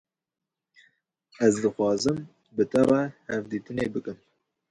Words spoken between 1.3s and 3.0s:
Ez dixwazim bi te